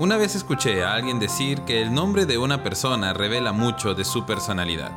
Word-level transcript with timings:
Una 0.00 0.16
vez 0.16 0.34
escuché 0.34 0.82
a 0.82 0.94
alguien 0.94 1.18
decir 1.18 1.60
que 1.66 1.82
el 1.82 1.92
nombre 1.92 2.24
de 2.24 2.38
una 2.38 2.62
persona 2.62 3.12
revela 3.12 3.52
mucho 3.52 3.94
de 3.94 4.06
su 4.06 4.24
personalidad. 4.24 4.92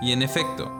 Y 0.00 0.12
en 0.12 0.22
efecto, 0.22 0.72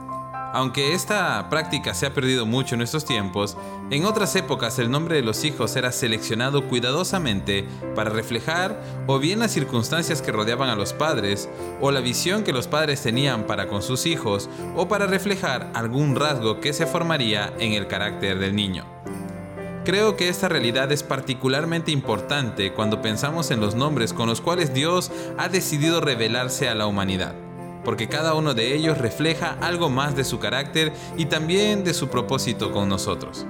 aunque 0.51 0.95
esta 0.95 1.47
práctica 1.51 1.93
se 1.93 2.07
ha 2.07 2.13
perdido 2.15 2.47
mucho 2.47 2.73
en 2.73 2.81
estos 2.81 3.05
tiempos, 3.05 3.55
en 3.91 4.05
otras 4.05 4.35
épocas 4.35 4.79
el 4.79 4.89
nombre 4.89 5.17
de 5.17 5.21
los 5.21 5.43
hijos 5.43 5.75
era 5.75 5.91
seleccionado 5.91 6.67
cuidadosamente 6.67 7.67
para 7.93 8.09
reflejar 8.09 8.81
o 9.05 9.19
bien 9.19 9.37
las 9.37 9.51
circunstancias 9.51 10.23
que 10.23 10.31
rodeaban 10.31 10.69
a 10.69 10.75
los 10.75 10.93
padres, 10.93 11.47
o 11.79 11.91
la 11.91 11.99
visión 11.99 12.43
que 12.43 12.53
los 12.53 12.67
padres 12.67 13.03
tenían 13.03 13.43
para 13.43 13.67
con 13.67 13.83
sus 13.83 14.07
hijos, 14.07 14.49
o 14.75 14.87
para 14.87 15.05
reflejar 15.05 15.69
algún 15.75 16.15
rasgo 16.15 16.61
que 16.61 16.73
se 16.73 16.87
formaría 16.87 17.53
en 17.59 17.73
el 17.73 17.85
carácter 17.85 18.39
del 18.39 18.55
niño. 18.55 18.85
Creo 19.87 20.17
que 20.17 20.27
esta 20.27 20.49
realidad 20.49 20.91
es 20.91 21.01
particularmente 21.01 21.91
importante 21.91 22.73
cuando 22.73 23.01
pensamos 23.01 23.51
en 23.51 23.61
los 23.61 23.73
nombres 23.73 24.11
con 24.11 24.27
los 24.27 24.41
cuales 24.41 24.73
Dios 24.73 25.13
ha 25.37 25.47
decidido 25.47 26.01
revelarse 26.01 26.67
a 26.67 26.75
la 26.75 26.87
humanidad 26.87 27.35
porque 27.85 28.09
cada 28.09 28.33
uno 28.33 28.53
de 28.53 28.75
ellos 28.75 28.97
refleja 28.97 29.57
algo 29.61 29.89
más 29.89 30.13
de 30.13 30.25
su 30.25 30.39
carácter 30.39 30.91
y 31.15 31.27
también 31.27 31.85
de 31.85 31.93
su 31.93 32.09
propósito 32.09 32.73
con 32.73 32.89
nosotros. 32.89 33.45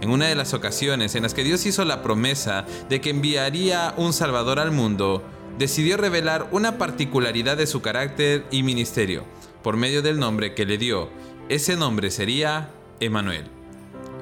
En 0.00 0.10
una 0.10 0.26
de 0.26 0.34
las 0.34 0.52
ocasiones 0.52 1.14
en 1.14 1.22
las 1.22 1.32
que 1.32 1.44
Dios 1.44 1.64
hizo 1.64 1.84
la 1.84 2.02
promesa 2.02 2.66
de 2.88 3.00
que 3.00 3.10
enviaría 3.10 3.94
un 3.98 4.12
Salvador 4.12 4.58
al 4.58 4.72
mundo, 4.72 5.22
decidió 5.60 5.96
revelar 5.96 6.48
una 6.50 6.76
particularidad 6.76 7.56
de 7.56 7.68
su 7.68 7.82
carácter 7.82 8.44
y 8.50 8.64
ministerio 8.64 9.22
por 9.62 9.76
medio 9.76 10.02
del 10.02 10.18
nombre 10.18 10.52
que 10.54 10.66
le 10.66 10.76
dio. 10.76 11.08
Ese 11.48 11.76
nombre 11.76 12.10
sería 12.10 12.70
Emanuel. 12.98 13.55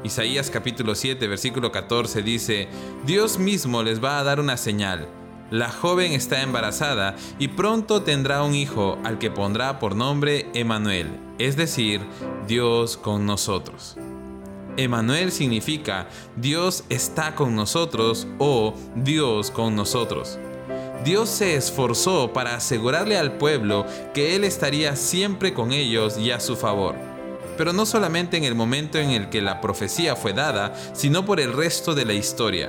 Isaías 0.04 0.50
capítulo 0.50 0.94
7 0.94 1.26
versículo 1.26 1.72
14 1.72 2.22
dice, 2.22 2.68
Dios 3.04 3.38
mismo 3.38 3.82
les 3.82 4.02
va 4.02 4.20
a 4.20 4.24
dar 4.24 4.38
una 4.38 4.56
señal 4.56 5.08
la 5.54 5.70
joven 5.70 6.12
está 6.12 6.42
embarazada 6.42 7.14
y 7.38 7.48
pronto 7.48 8.02
tendrá 8.02 8.42
un 8.42 8.54
hijo 8.54 8.98
al 9.04 9.18
que 9.18 9.30
pondrá 9.30 9.78
por 9.78 9.94
nombre 9.94 10.48
Emanuel, 10.54 11.20
es 11.38 11.56
decir, 11.56 12.00
Dios 12.48 12.96
con 12.96 13.24
nosotros. 13.24 13.96
Emanuel 14.76 15.30
significa 15.30 16.08
Dios 16.34 16.82
está 16.88 17.36
con 17.36 17.54
nosotros 17.54 18.26
o 18.38 18.74
Dios 18.96 19.52
con 19.52 19.76
nosotros. 19.76 20.40
Dios 21.04 21.28
se 21.28 21.54
esforzó 21.54 22.32
para 22.32 22.56
asegurarle 22.56 23.16
al 23.16 23.36
pueblo 23.36 23.86
que 24.12 24.34
Él 24.34 24.42
estaría 24.42 24.96
siempre 24.96 25.54
con 25.54 25.70
ellos 25.70 26.18
y 26.18 26.32
a 26.32 26.40
su 26.40 26.56
favor. 26.56 27.13
Pero 27.56 27.72
no 27.72 27.86
solamente 27.86 28.36
en 28.36 28.44
el 28.44 28.54
momento 28.54 28.98
en 28.98 29.10
el 29.10 29.28
que 29.28 29.42
la 29.42 29.60
profecía 29.60 30.16
fue 30.16 30.32
dada, 30.32 30.74
sino 30.94 31.24
por 31.24 31.40
el 31.40 31.52
resto 31.52 31.94
de 31.94 32.04
la 32.04 32.14
historia 32.14 32.68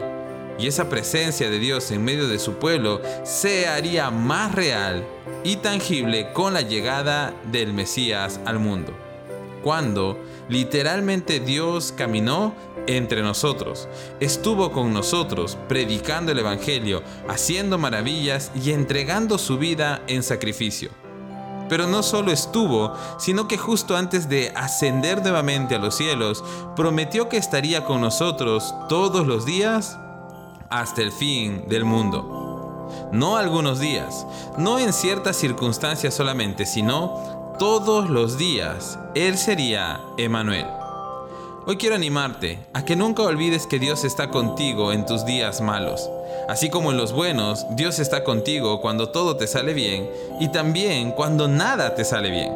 y 0.58 0.68
esa 0.68 0.90
presencia 0.90 1.50
de 1.50 1.60
Dios 1.60 1.92
en 1.92 2.04
medio 2.04 2.28
de 2.28 2.40
su 2.40 2.54
pueblo 2.54 3.02
se 3.24 3.68
haría 3.68 4.10
más 4.10 4.54
real 4.54 5.06
y 5.44 5.58
tangible 5.58 6.32
con 6.34 6.54
la 6.54 6.62
llegada 6.62 7.34
del 7.52 7.74
Mesías 7.74 8.40
al 8.46 8.60
mundo. 8.60 8.94
Cuando 9.64 10.20
literalmente 10.48 11.40
Dios 11.40 11.92
caminó 11.92 12.56
entre 12.88 13.24
nosotros, 13.24 13.88
estuvo 14.20 14.72
con 14.72 14.94
nosotros 14.94 15.58
predicando 15.68 16.32
el 16.32 16.40
Evangelio, 16.40 17.02
haciendo 17.28 17.78
maravillas 17.78 18.52
y 18.56 18.72
entregando 18.72 19.38
su 19.38 19.58
vida 19.58 20.04
en 20.08 20.22
sacrificio. 20.22 21.05
Pero 21.70 21.88
no 21.88 22.04
solo 22.04 22.32
estuvo, 22.32 22.94
sino 23.18 23.48
que 23.48 23.58
justo 23.58 23.96
antes 23.96 24.30
de 24.30 24.52
ascender 24.56 25.22
nuevamente 25.22 25.76
a 25.76 25.80
los 25.80 25.96
cielos, 25.96 26.44
prometió 26.76 27.30
que 27.30 27.38
estaría 27.38 27.86
con 27.86 28.02
nosotros 28.02 28.74
todos 28.90 29.26
los 29.28 29.46
días 29.46 29.98
hasta 30.70 31.02
el 31.02 31.12
fin 31.12 31.68
del 31.68 31.86
mundo. 31.86 33.10
No 33.12 33.38
algunos 33.38 33.80
días, 33.80 34.26
no 34.58 34.80
en 34.80 34.94
ciertas 34.94 35.38
circunstancias 35.38 36.14
solamente, 36.14 36.66
sino 36.66 37.56
todos 37.60 38.10
los 38.10 38.38
días. 38.38 39.00
Él 39.16 39.38
sería 39.38 40.02
Emanuel. 40.18 40.85
Hoy 41.68 41.78
quiero 41.78 41.96
animarte 41.96 42.60
a 42.74 42.86
que 42.86 42.96
nunca 42.96 43.24
olvides 43.24 43.66
que 43.66 43.80
Dios 43.80 44.04
está 44.04 44.30
contigo 44.30 44.94
en 44.94 45.08
tus 45.08 45.26
días 45.26 45.62
malos. 45.62 46.12
Así 46.48 46.70
como 46.70 46.92
en 46.92 46.98
los 46.98 47.12
buenos, 47.12 47.66
Dios 47.72 47.98
está 47.98 48.24
contigo 48.24 48.82
cuando 48.82 49.10
todo 49.10 49.36
te 49.36 49.48
sale 49.48 49.74
bien 49.74 50.08
y 50.40 50.50
también 50.50 51.12
cuando 51.12 51.48
nada 51.48 51.96
te 51.96 52.06
sale 52.06 52.30
bien. 52.30 52.54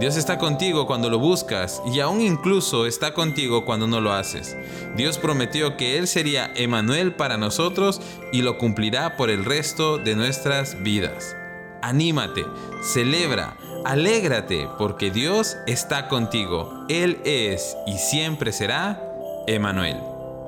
Dios 0.00 0.16
está 0.16 0.38
contigo 0.38 0.86
cuando 0.86 1.10
lo 1.10 1.18
buscas 1.18 1.82
y 1.92 2.00
aún 2.00 2.22
incluso 2.22 2.86
está 2.86 3.12
contigo 3.12 3.66
cuando 3.66 3.86
no 3.86 4.00
lo 4.00 4.14
haces. 4.14 4.56
Dios 4.96 5.18
prometió 5.18 5.76
que 5.76 5.98
Él 5.98 6.08
sería 6.08 6.50
Emanuel 6.56 7.14
para 7.14 7.36
nosotros 7.36 8.00
y 8.32 8.40
lo 8.40 8.56
cumplirá 8.56 9.18
por 9.18 9.28
el 9.28 9.44
resto 9.44 9.98
de 9.98 10.16
nuestras 10.16 10.82
vidas. 10.82 11.36
Anímate, 11.82 12.46
celebra, 12.82 13.58
alégrate 13.86 14.68
porque 14.78 15.10
Dios 15.10 15.56
está 15.66 16.08
contigo. 16.08 16.86
Él 16.88 17.20
es 17.24 17.76
y 17.86 17.98
siempre 17.98 18.52
será 18.52 19.00
Emanuel. 19.46 19.98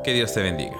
Que 0.03 0.13
Dios 0.13 0.35
te 0.35 0.43
bendiga. 0.43 0.77